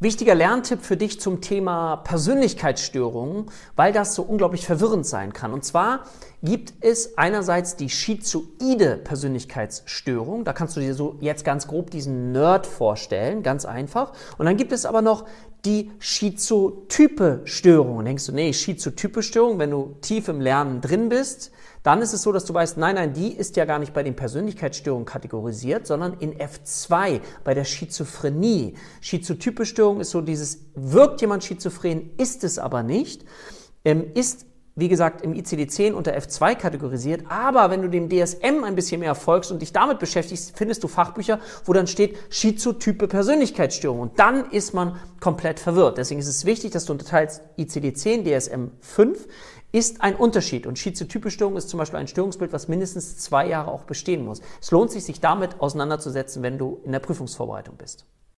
[0.00, 5.52] Wichtiger Lerntipp für dich zum Thema Persönlichkeitsstörungen, weil das so unglaublich verwirrend sein kann.
[5.52, 6.04] Und zwar
[6.42, 10.44] gibt es einerseits die schizoide Persönlichkeitsstörung.
[10.44, 14.12] Da kannst du dir so jetzt ganz grob diesen Nerd vorstellen, ganz einfach.
[14.38, 15.26] Und dann gibt es aber noch
[15.64, 18.04] die schizotype Störung.
[18.04, 21.50] Denkst du, nee, schizotype Störung, wenn du tief im Lernen drin bist,
[21.82, 24.02] dann ist es so, dass du weißt, nein, nein, die ist ja gar nicht bei
[24.02, 28.74] den Persönlichkeitsstörungen kategorisiert, sondern in F2 bei der Schizophrenie.
[29.00, 33.24] Schizotype Störung ist so dieses, wirkt jemand schizophren, ist es aber nicht,
[33.84, 34.47] ähm, ist
[34.78, 37.24] wie gesagt, im ICD-10 unter F2 kategorisiert.
[37.28, 40.88] Aber wenn du dem DSM ein bisschen mehr folgst und dich damit beschäftigst, findest du
[40.88, 44.00] Fachbücher, wo dann steht schizotype Persönlichkeitsstörung.
[44.00, 45.98] Und dann ist man komplett verwirrt.
[45.98, 49.26] Deswegen ist es wichtig, dass du unterteilst ICD-10, DSM 5
[49.72, 50.66] ist ein Unterschied.
[50.66, 54.40] Und schizotype Störung ist zum Beispiel ein Störungsbild, was mindestens zwei Jahre auch bestehen muss.
[54.60, 58.06] Es lohnt sich, sich damit auseinanderzusetzen, wenn du in der Prüfungsvorbereitung bist.